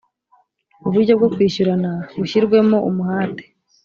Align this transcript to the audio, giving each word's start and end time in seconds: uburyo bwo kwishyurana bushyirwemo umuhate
uburyo 0.87 1.13
bwo 1.19 1.27
kwishyurana 1.33 1.91
bushyirwemo 2.19 2.77
umuhate 2.89 3.43